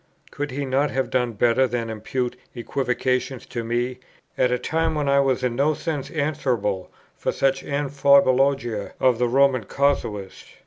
[0.31, 3.99] Could he not have done better than impute equivocations to me,
[4.35, 9.27] at a time when I was in no sense answerable for the amphibologia of the
[9.27, 10.57] Roman casuists?